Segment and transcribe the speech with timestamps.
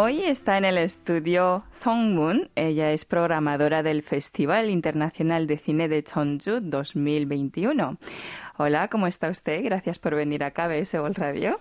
[0.00, 2.50] Hoy está en el estudio Song Moon.
[2.54, 7.98] Ella es programadora del Festival Internacional de Cine de Cheonju 2021.
[8.58, 9.60] Hola, ¿cómo está usted?
[9.64, 11.58] Gracias por venir a KBS World Radio.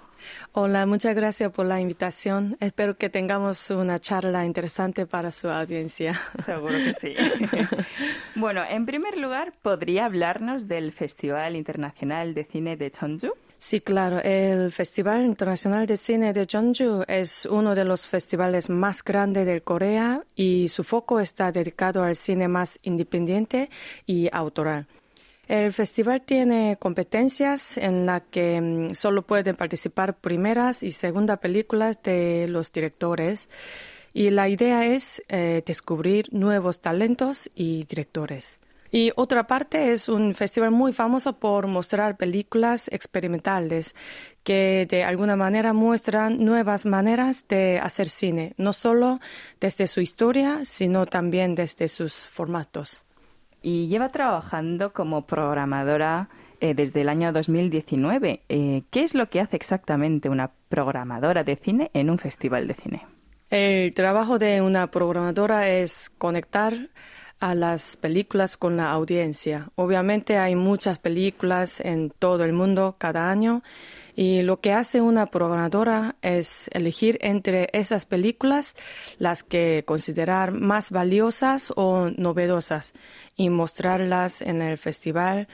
[0.51, 2.57] Hola, muchas gracias por la invitación.
[2.59, 6.21] Espero que tengamos una charla interesante para su audiencia.
[6.45, 7.15] Seguro que sí.
[8.35, 13.33] bueno, en primer lugar, ¿podría hablarnos del Festival Internacional de Cine de Cheonju?
[13.59, 14.19] Sí, claro.
[14.23, 19.61] El Festival Internacional de Cine de Jeonju es uno de los festivales más grandes de
[19.61, 23.69] Corea y su foco está dedicado al cine más independiente
[24.05, 24.85] y autoral.
[25.47, 31.97] El festival tiene competencias en las que mm, solo pueden participar primeras y segundas películas
[32.03, 33.49] de los directores
[34.13, 38.59] y la idea es eh, descubrir nuevos talentos y directores.
[38.97, 43.93] Y otra parte es un festival muy famoso por mostrar películas experimentales
[44.43, 49.19] que de alguna manera muestran nuevas maneras de hacer cine, no solo
[49.59, 53.03] desde su historia, sino también desde sus formatos.
[53.61, 56.29] Y lleva trabajando como programadora
[56.59, 58.41] eh, desde el año 2019.
[58.49, 62.73] Eh, ¿Qué es lo que hace exactamente una programadora de cine en un festival de
[62.73, 63.05] cine?
[63.51, 66.89] El trabajo de una programadora es conectar
[67.39, 69.69] a las películas con la audiencia.
[69.75, 73.63] Obviamente hay muchas películas en todo el mundo cada año
[74.15, 78.75] y lo que hace una programadora es elegir entre esas películas
[79.19, 82.93] las que considerar más valiosas o novedosas
[83.35, 85.47] y mostrarlas en el festival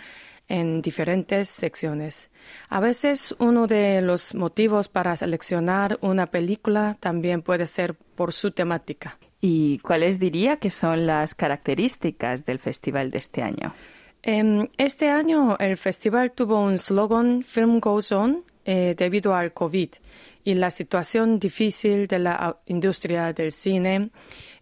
[0.48, 2.32] en diferentes secciones.
[2.70, 8.52] A veces uno de los motivos para seleccionar una película también puede ser por su
[8.52, 9.18] temática.
[9.46, 13.74] ¿Y cuáles diría que son las características del festival de este año?
[14.22, 19.90] Em, este año el festival tuvo un slogan Film Goes On eh, debido al COVID
[20.46, 24.12] y la situación difícil de la industria del cine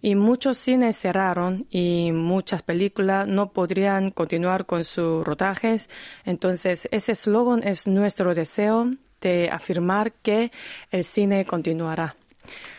[0.02, 5.91] y muchos cines cerraron y muchas películas no podrían continuar con sus rodajes.
[6.25, 8.90] Entonces ese slogan es nuestro deseo
[9.22, 10.52] de afirmar que
[10.90, 12.16] el cine continuará.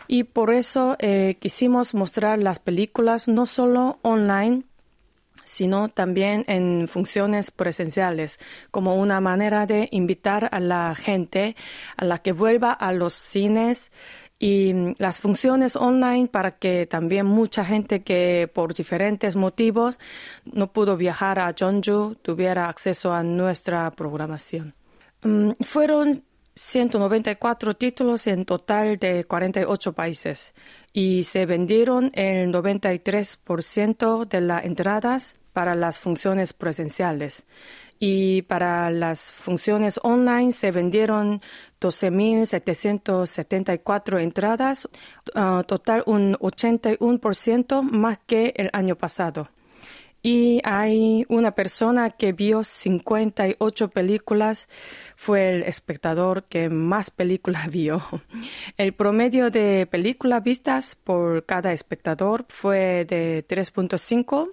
[0.07, 4.63] Y por eso eh, quisimos mostrar las películas no solo online,
[5.43, 8.39] sino también en funciones presenciales,
[8.71, 11.55] como una manera de invitar a la gente
[11.97, 13.91] a la que vuelva a los cines
[14.39, 19.99] y mm, las funciones online para que también mucha gente que por diferentes motivos
[20.45, 24.75] no pudo viajar a Jeonju tuviera acceso a nuestra programación.
[25.23, 26.23] Mm, fueron
[26.55, 30.53] 194 títulos en total de 48 países
[30.93, 37.45] y se vendieron el 93% de las entradas para las funciones presenciales.
[37.99, 41.41] Y para las funciones online se vendieron
[41.79, 44.89] 12.774 entradas,
[45.35, 49.47] uh, total un 81% más que el año pasado
[50.25, 54.69] y hay una persona que vio 58 películas,
[55.17, 58.01] fue el espectador que más películas vio.
[58.77, 64.51] El promedio de películas vistas por cada espectador fue de 3.5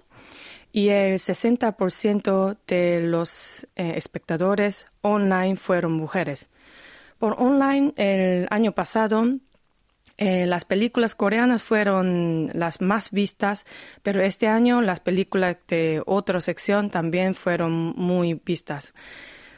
[0.73, 6.49] y el 60% de los eh, espectadores online fueron mujeres.
[7.17, 9.25] Por online, el año pasado
[10.23, 13.65] eh, las películas coreanas fueron las más vistas,
[14.03, 18.93] pero este año las películas de otra sección también fueron muy vistas,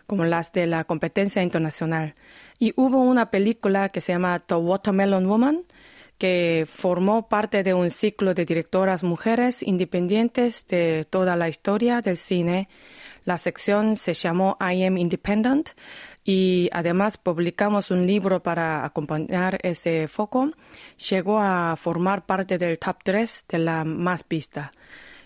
[0.07, 2.15] como las de la competencia internacional.
[2.59, 5.65] Y hubo una película que se llama The Watermelon Woman,
[6.17, 12.15] que formó parte de un ciclo de directoras mujeres independientes de toda la historia del
[12.15, 12.69] cine.
[13.25, 15.69] La sección se llamó I Am Independent
[16.25, 20.51] y además publicamos un libro para acompañar ese foco,
[21.09, 24.71] llegó a formar parte del top 3 de la más vista.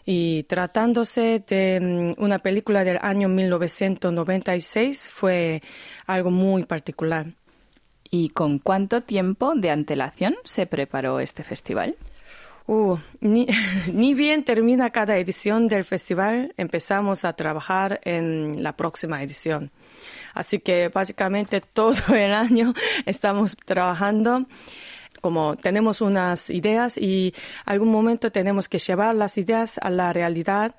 [0.06, 1.80] Y tratándose de
[2.18, 5.62] mm, una película del año 1996 fue
[6.06, 7.34] algo muy particular.
[8.10, 11.96] ¿Y con cuánto tiempo de antelación se preparó este festival?
[12.68, 19.72] Uh, ni, bien termina cada edición del festival, empezamos a trabajar en la próxima edición.
[20.34, 22.74] Así que básicamente todo el año
[23.06, 24.46] estamos trabajando
[25.22, 27.34] como tenemos unas ideas y
[27.66, 30.76] algún momento tenemos que llevar las ideas a la realidad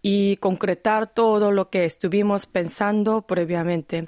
[0.00, 4.06] y concretar todo lo que estuvimos pensando previamente.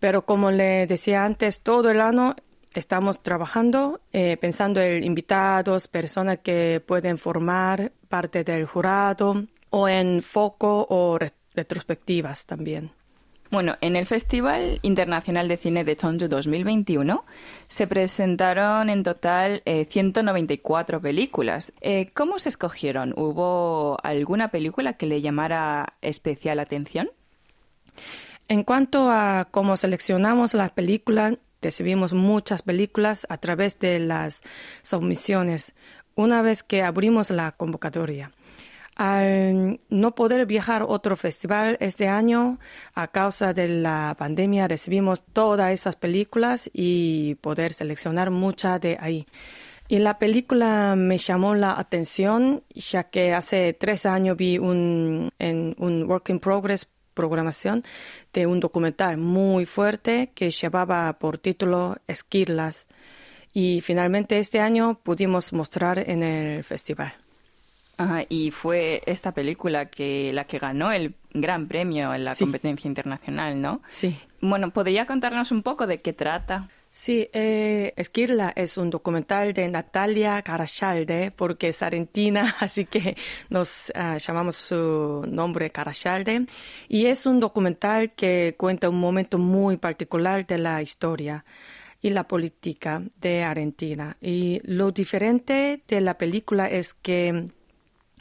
[0.00, 2.34] Pero como le decía antes, todo el año
[2.76, 10.22] estamos trabajando, eh, pensando en invitados, personas que pueden formar parte del jurado o en
[10.22, 11.18] foco o
[11.54, 12.90] retrospectivas también.
[13.50, 17.24] Bueno, en el Festival Internacional de Cine de Chonju 2021
[17.68, 21.72] se presentaron en total 194 eh, películas.
[21.80, 23.14] Eh, ¿Cómo se escogieron?
[23.16, 27.08] ¿Hubo alguna película que le llamara especial atención?
[28.48, 31.34] En cuanto a cómo seleccionamos las películas,
[31.66, 34.40] recibimos muchas películas a través de las
[34.82, 35.74] submisiones
[36.14, 38.30] una vez que abrimos la convocatoria.
[38.94, 42.60] Al no poder viajar a otro festival este año
[42.94, 49.26] a causa de la pandemia, recibimos todas esas películas y poder seleccionar muchas de ahí.
[49.88, 55.74] Y la película me llamó la atención, ya que hace tres años vi un, en
[55.78, 56.86] un Work in Progress
[57.16, 57.82] programación
[58.32, 62.86] de un documental muy fuerte que llevaba por título Esquirlas.
[63.52, 67.14] Y finalmente este año pudimos mostrar en el festival.
[68.28, 73.60] y fue esta película que la que ganó el gran premio en la competencia internacional,
[73.60, 73.80] ¿no?
[73.88, 74.20] Sí.
[74.42, 76.68] Bueno, ¿podría contarnos un poco de qué trata?
[76.98, 83.14] Sí, eh, Esquirla es un documental de Natalia Carachalde, porque es argentina, así que
[83.50, 86.46] nos ah, llamamos su nombre Carachalde.
[86.88, 91.44] Y es un documental que cuenta un momento muy particular de la historia
[92.00, 94.16] y la política de Argentina.
[94.22, 97.50] Y lo diferente de la película es que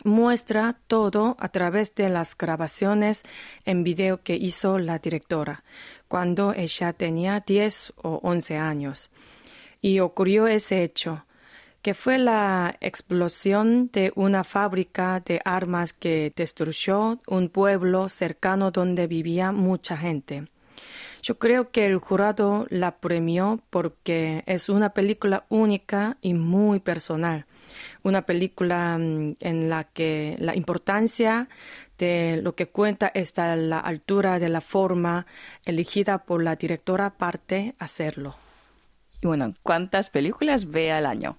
[0.06, 3.24] muestra todo a través de las grabaciones
[3.66, 5.64] en video que hizo la directora
[6.08, 9.10] cuando ella tenía 10 o 11 años.
[9.82, 11.26] Y ocurrió ese hecho,
[11.82, 19.08] que fue la explosión de una fábrica de armas que destruyó un pueblo cercano donde
[19.08, 20.48] vivía mucha gente.
[21.26, 27.48] Yo creo que el jurado la premió porque es una película única y muy personal
[28.04, 31.50] una película mm, en la que la importancia
[31.98, 35.26] de lo que cuenta está la altura de la forma
[35.66, 38.36] elegida por la directora parte hacerlo.
[39.22, 41.38] Y bueno, ¿cuántas películas ve al año?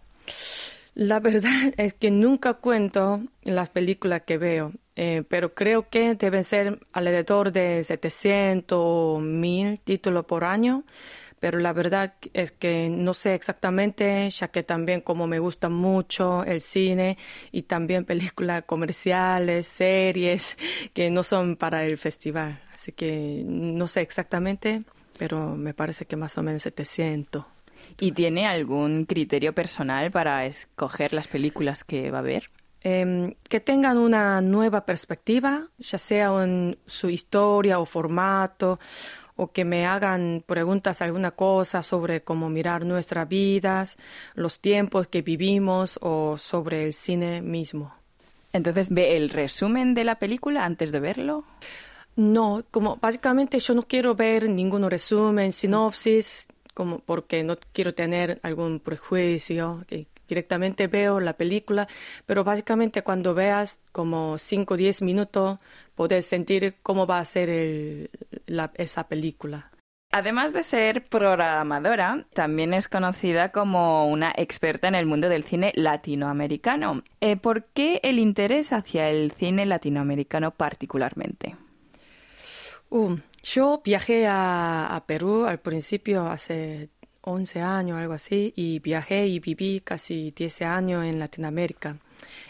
[0.96, 6.42] La verdad es que nunca cuento las películas que veo, eh, pero creo que deben
[6.42, 10.84] ser alrededor de 700 o 1000 títulos por año
[11.38, 16.42] pero la verdad es que no sé exactamente, ya que también como me gusta mucho
[16.44, 17.18] el cine
[17.52, 20.56] y también películas comerciales, series
[20.94, 24.82] que no son para el festival, así que no sé exactamente,
[25.18, 27.55] pero me parece que más o menos 700.
[28.00, 32.50] ¿Y tiene algún criterio personal para escoger las películas que va a ver?
[32.82, 38.78] Em, que tengan una nueva perspectiva, ya sea en su historia o formato
[39.34, 43.96] o que me hagan preguntas alguna cosa sobre cómo mirar nuestras vidas,
[44.34, 47.94] los tiempos que vivimos o sobre el cine mismo.
[48.52, 51.44] Entonces, ¿ve el resumen de la película antes de verlo?
[52.16, 58.38] No, como básicamente yo no quiero ver ningún resumen, sinopsis, como porque no quiero tener
[58.42, 59.86] algún prejuicio,
[60.28, 61.88] directamente veo la película,
[62.26, 65.58] pero básicamente cuando veas como 5 o 10 minutos,
[65.94, 68.10] puedes sentir cómo va a ser
[68.74, 69.70] esa película.
[70.12, 75.72] Además de ser programadora, también es conocida como una experta en el mundo del cine
[75.74, 77.04] latinoamericano.
[77.22, 81.56] Eh, ¿Por qué el interés hacia el cine latinoamericano particularmente?
[82.90, 83.16] Uh,
[83.54, 86.90] yo viajé a, Perú al principio hace
[87.22, 91.96] 11 años, algo así, y viajé y viví casi 10 años en Latinoamérica,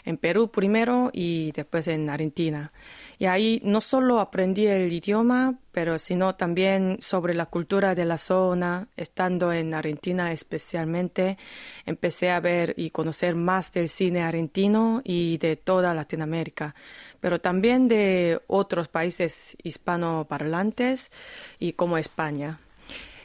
[0.05, 2.73] en Perú primero y después en Argentina.
[3.19, 8.19] Y ahí no solo aprendí el idioma, pero sino también sobre la cultura de la
[8.19, 8.89] zona.
[8.97, 11.39] Estando en Argentina especialmente,
[11.87, 16.75] empecé a ver y conocer más del cine argentino y de toda Latinoamérica,
[17.21, 21.11] pero también de otros países hispanoparlantes
[21.59, 22.61] y como España.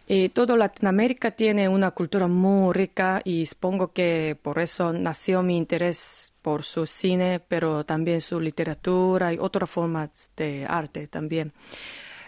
[0.07, 5.55] Y todo Latinoamérica tiene una cultura muy rica y supongo que por eso nació mi
[5.57, 11.53] interés por su cine, pero también su literatura y otras formas de arte también.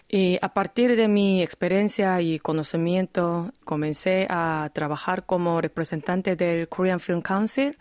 [0.08, 7.00] Y a partir de mi experiencia y conocimiento, comencé a trabajar como representante del Korean
[7.00, 7.77] Film Council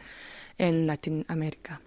[0.56, 1.82] en Latinoamérica.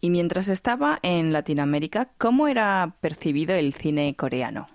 [0.00, 4.68] Y mientras estaba en Latinoamérica, ¿cómo era percibido el cine coreano?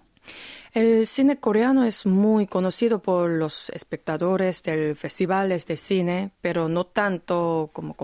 [0.74, 6.86] El cine coreano es muy conocido por los espectadores de festivales de cine, pero no
[6.86, 7.96] tanto como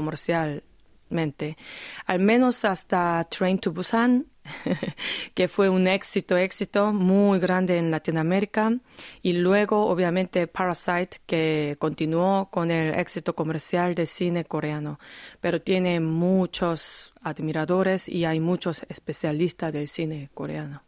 [2.05, 4.27] Al menos hasta Train to Busan,
[5.34, 8.77] que fue un éxito, éxito muy grande en Latinoamérica.
[9.22, 15.00] Y luego, obviamente, Parasite, que continuó con el éxito comercial de cine coreano.
[15.39, 20.84] Pero tiene muchos admiradores y hay muchos especialistas del cine coreano.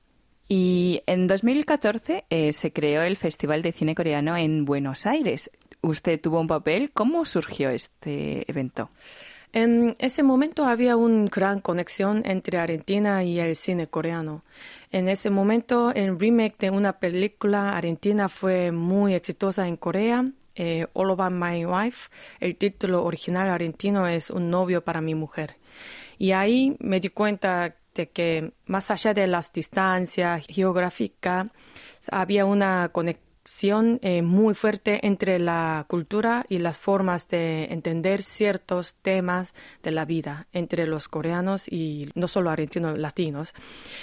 [0.48, 5.50] Y en 2014 eh, se creó el Festival de Cine Coreano en Buenos Aires.
[5.82, 6.92] Usted tuvo un papel.
[6.92, 8.92] ¿Cómo surgió este evento?
[9.56, 14.44] En ese momento había una gran conexión entre Argentina y el cine coreano.
[14.92, 20.30] En ese momento, el remake de una película argentina fue muy exitosa en Corea.
[20.56, 22.10] Eh, All About My Wife,
[22.42, 25.56] el título original argentino es Un novio para mi mujer.
[26.18, 31.48] Y ahí me di cuenta de que más allá de las distancias geográficas,
[32.12, 33.25] había una conexión
[34.02, 40.06] eh, muy fuerte entre la cultura y las formas de entender ciertos temas de la
[40.06, 43.54] vida entre los coreanos y no solo argentinos, latinos.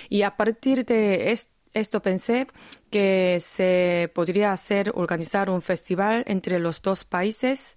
[0.09, 1.37] Y a partir de
[1.75, 2.47] esto pensé
[2.91, 7.77] que se podría hacer organizar un festival entre los dos países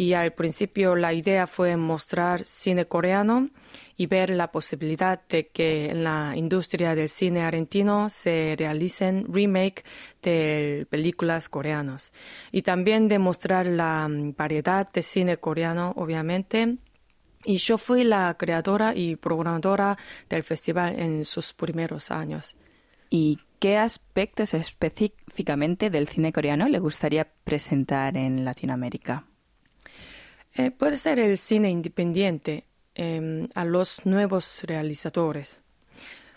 [0.00, 3.50] y al principio la idea fue mostrar cine coreano
[3.98, 9.84] y ver la posibilidad de que en la industria del cine argentino se realicen remake
[10.22, 12.14] de películas coreanas
[12.50, 16.78] y también demostrar la mm, variedad de cine coreano obviamente
[17.44, 19.98] y yo fui la creadora y programadora
[20.30, 22.56] del festival en sus primeros años.
[23.10, 29.26] ¿Y qué aspectos específicamente del cine coreano le gustaría presentar en Latinoamérica?
[30.54, 32.64] Eh, puede ser el cine independiente
[32.94, 35.62] em, a los nuevos realizadores,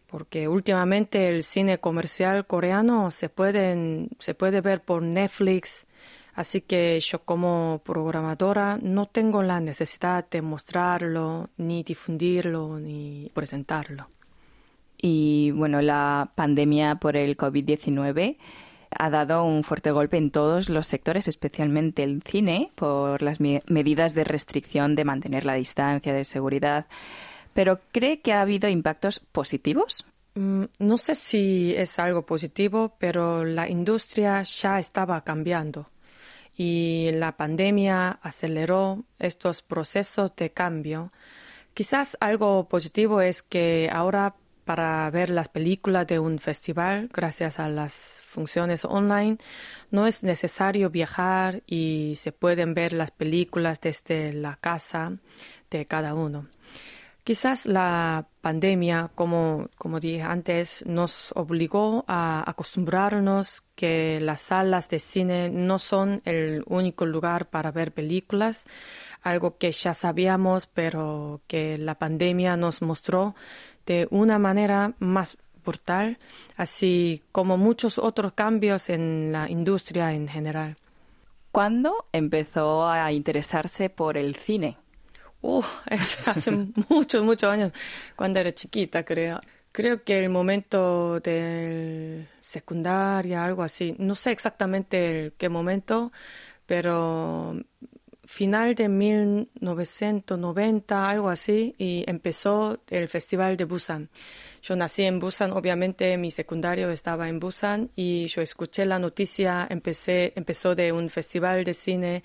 [0.08, 5.88] porque últimamente el cine comercial coreano se, pueden, se puede ver por Netflix,
[6.36, 14.08] así que yo como programadora no tengo la necesidad de mostrarlo, ni difundirlo, ni presentarlo.
[15.06, 18.38] Y bueno, la pandemia por el COVID-19
[18.98, 24.14] ha dado un fuerte golpe en todos los sectores, especialmente el cine, por las medidas
[24.14, 26.86] de restricción de mantener la distancia, de seguridad.
[27.54, 30.06] Pero ¿cree que ha habido impactos positivos?
[30.36, 35.90] Mm, no sé si es algo positivo, pero la industria ya estaba cambiando
[36.56, 41.12] y la pandemia aceleró estos procesos de cambio.
[41.74, 47.70] Quizás algo positivo es que ahora para ver las películas de un festival gracias a
[47.70, 49.38] las funciones online.
[49.92, 55.18] No es necesario viajar y se pueden ver las películas desde la casa
[55.70, 56.48] de cada uno.
[57.24, 65.00] Quizás la pandemia, como, como dije antes, nos obligó a acostumbrarnos que las salas de
[65.00, 68.66] cine no son el único lugar para ver películas,
[69.22, 73.36] algo que ya sabíamos, pero que la pandemia nos mostró
[73.86, 76.18] de una manera más brutal,
[76.58, 80.78] así como muchos otros cambios en la industria en general.
[81.52, 84.78] ¿Cuándo empezó a interesarse por el cine?
[85.42, 85.64] Uh,
[86.26, 86.52] hace
[86.90, 87.72] muchos, muchos años,
[88.16, 89.40] cuando era chiquita, creo.
[89.72, 96.12] Creo que el momento de secundaria, algo así, no sé exactamente qué momento,
[96.68, 97.56] pero
[98.26, 104.10] final de 1990, algo así, y empezó el Festival de Busan.
[104.62, 109.68] Yo nací en Busan, obviamente mi secundario estaba en Busan y yo escuché la noticia,
[109.70, 112.24] empecé, empezó de un festival de cine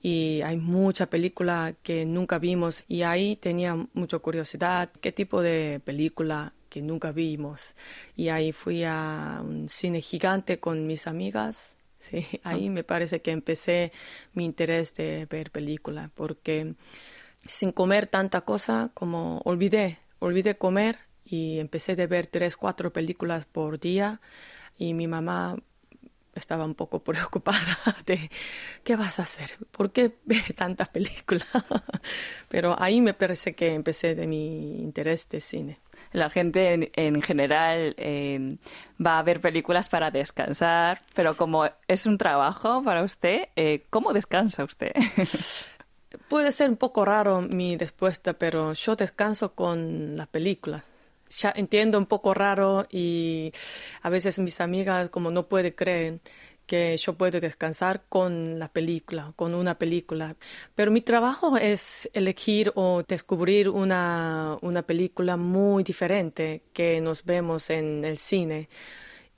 [0.00, 5.80] y hay mucha película que nunca vimos y ahí tenía mucha curiosidad, qué tipo de
[5.84, 7.74] película que nunca vimos.
[8.16, 13.30] Y ahí fui a un cine gigante con mis amigas Sí, ahí me parece que
[13.30, 13.92] empecé
[14.34, 16.74] mi interés de ver películas, porque
[17.46, 23.46] sin comer tanta cosa como olvidé, olvidé comer y empecé de ver tres, cuatro películas
[23.46, 24.20] por día
[24.78, 25.56] y mi mamá
[26.34, 28.30] estaba un poco preocupada de
[28.82, 31.46] qué vas a hacer, por qué ve tantas películas.
[32.48, 35.78] Pero ahí me parece que empecé de mi interés de cine
[36.12, 38.56] la gente en, general eh,
[39.04, 44.12] va a ver películas para descansar, pero como es un trabajo para usted, eh, ¿cómo
[44.12, 44.92] descansa usted?
[46.28, 50.82] Puede ser un poco raro mi respuesta, pero yo descanso con las películas.
[51.30, 53.52] Ya entiendo un poco raro y
[54.02, 56.20] a veces mis amigas como no pueden creer
[56.72, 60.36] que yo puedo descansar con la película, con una película.
[60.74, 67.68] Pero mi trabajo es elegir o descubrir una, una película muy diferente que nos vemos
[67.68, 68.70] en el cine.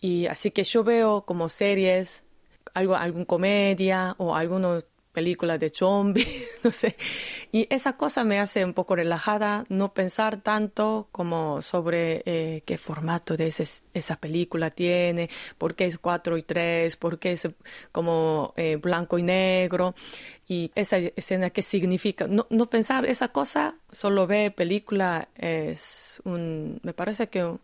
[0.01, 2.23] Y así que yo veo como series,
[2.73, 6.29] algo, alguna comedia o algunos películas de zombies,
[6.65, 6.97] no sé.
[7.53, 12.77] Y esa cosa me hace un poco relajada, no pensar tanto como sobre eh, qué
[12.77, 13.47] formato de
[13.95, 17.49] esa película tiene, por qué es 4 y 3, por qué es
[17.93, 19.95] como eh, blanco y negro,
[20.49, 22.27] y esa escena qué significa.
[22.27, 27.57] No, no pensar esa cosa, solo ver película es un, me parece que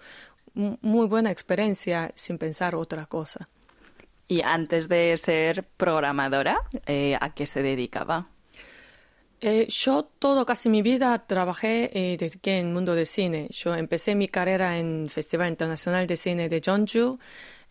[0.55, 3.49] muy buena experiencia sin pensar otra cosa.
[4.31, 6.57] Y antes de ser programadora,
[6.87, 8.29] eh, ¿a qué se dedicaba?
[9.41, 13.49] Eh, yo todo, casi mi vida trabajé y dediqué en el mundo de cine.
[13.51, 17.19] Yo empecé mi carrera en Festival Internacional de Cine de Jeonju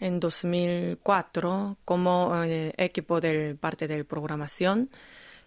[0.01, 4.89] en 2004 como eh, equipo de parte de programación.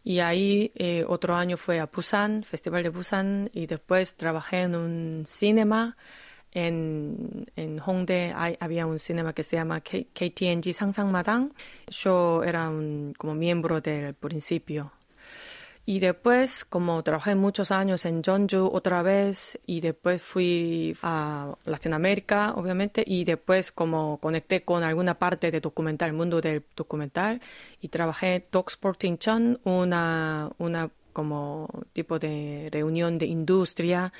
[0.05, 4.77] Y ahí eh, otro año fue a Busan, Festival de Busan, y después trabajé en
[4.77, 5.99] un cinema
[6.53, 11.53] en, en Hongdae había un cinema que se llama KTNG Madang.
[11.89, 14.93] Yo era un, como miembro del principio
[15.85, 22.55] y después, como trabajé muchos años en Jeonju otra vez, y después fui a Latinoamérica,
[22.55, 27.41] obviamente, y después como conecté con alguna parte de documental, el mundo del documental,
[27.81, 34.13] y trabajé en Talksport Incheon, una, una como tipo de reunión de industria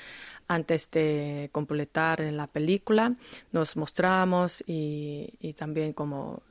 [0.47, 3.15] antes de completar la película.
[3.51, 6.43] Nos mostramos y, y también como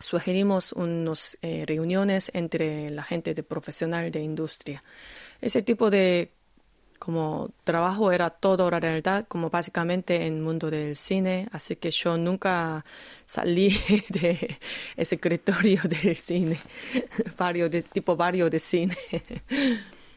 [0.00, 4.82] sugerimos unas eh, reuniones entre la gente de profesional de industria.
[5.40, 6.32] Ese tipo de
[6.98, 11.92] como trabajo era todo la realidad, como básicamente en el mundo del cine, así que
[11.92, 12.84] yo nunca
[13.24, 13.70] salí
[14.08, 14.58] de
[14.96, 16.58] ese escritorio del cine,
[17.38, 18.96] varios de, tipo varios de cine.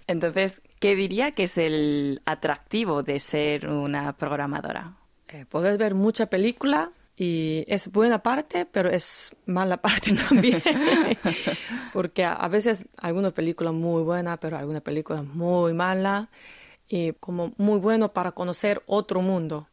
[0.08, 4.98] Entonces, ¿qué diría que es el atractivo de ser una programadora?
[5.28, 10.62] Eh, poder ver mucha película, y es buena parte, pero es mala parte también.
[11.94, 16.30] Porque a, veces algunas películas muy buenas, pero algunas películas muy malas.
[16.88, 19.70] Y como muy bueno para conocer otro mundo.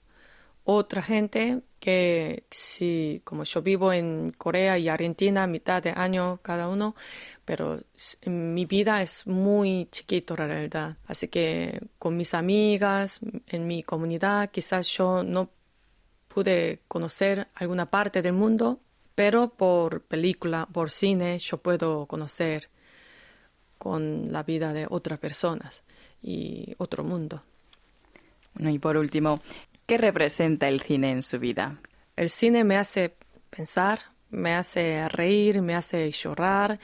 [0.65, 6.69] Otra gente que si, como yo vivo en Corea y Argentina, mitad de año cada
[6.69, 6.95] uno,
[7.45, 7.81] pero
[8.27, 10.97] mi vida es muy chiquito la realidad.
[11.07, 15.51] Así que con mis amigas, en mi comunidad, quizás yo no
[16.29, 18.81] pude conocer alguna parte del mundo,
[19.15, 22.69] pero por película, por cine, yo puedo conocer
[23.79, 25.83] con la vida de otras personas
[26.23, 27.43] y otro mundo.
[28.59, 29.41] y por último,
[29.89, 31.79] ¿qué representa el cine en su vida?
[32.15, 33.15] El cine me hace
[33.49, 33.99] pensar,
[34.29, 36.79] me hace reír, me hace llorar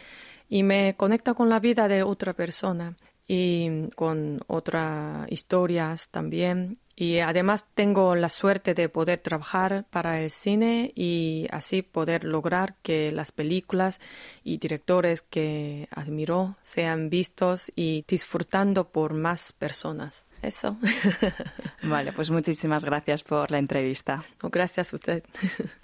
[0.49, 2.97] y me conecta con la vida de otra persona
[3.29, 6.79] y con otras historias también.
[6.97, 12.77] Y además tengo la suerte de poder trabajar para el cine y así poder lograr
[12.83, 14.01] que las películas
[14.45, 20.25] y directores que admiro sean vistos y disfrutando por más personas.
[20.41, 20.77] Eso.
[21.83, 24.23] Vale, pues muchísimas gracias por la entrevista.
[24.41, 25.25] gracias a usted.